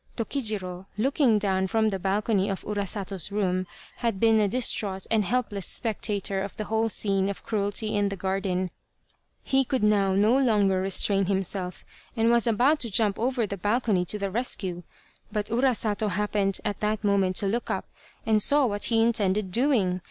Tokijiro, 0.17 0.87
looking 0.97 1.37
down 1.37 1.67
from 1.67 1.91
the 1.91 1.99
balcony 1.99 2.49
of 2.49 2.63
Urasato's 2.63 3.31
room, 3.31 3.67
had 3.97 4.19
been 4.19 4.39
a 4.39 4.47
distraught 4.47 5.05
and 5.11 5.23
helpless 5.23 5.67
spectator 5.67 6.41
of 6.41 6.57
the 6.57 6.63
whole 6.63 6.89
scene 6.89 7.29
of 7.29 7.43
cruelty 7.43 7.95
in 7.95 8.09
the 8.09 8.15
garden. 8.15 8.71
He 9.43 9.63
could 9.63 9.83
now 9.83 10.13
no 10.15 10.35
longer 10.39 10.81
restrain 10.81 11.25
himself 11.27 11.85
and 12.17 12.31
was 12.31 12.47
about 12.47 12.79
to 12.79 12.89
jump 12.89 13.19
over 13.19 13.45
the 13.45 13.57
balcony 13.57 14.03
to 14.05 14.17
the 14.17 14.31
rescue. 14.31 14.81
But 15.31 15.51
Urasato 15.51 16.09
hap 16.09 16.31
pened 16.31 16.59
at 16.65 16.79
that 16.79 17.03
moment 17.03 17.35
to 17.35 17.45
look 17.45 17.69
up 17.69 17.87
and 18.25 18.41
saw 18.41 18.65
what 18.65 18.85
he 18.85 19.03
intended 19.03 19.51
doing. 19.51 19.99